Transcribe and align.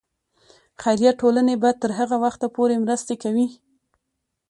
خیریه 0.81 1.11
ټولنې 1.21 1.55
به 1.61 1.69
تر 1.81 1.91
هغه 1.99 2.15
وخته 2.23 2.47
پورې 2.55 2.75
مرستې 2.85 3.15
کوي. 3.23 3.47